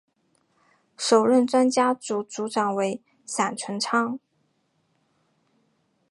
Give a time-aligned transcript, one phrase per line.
[0.97, 4.19] 首任专家组组长为闪淳昌。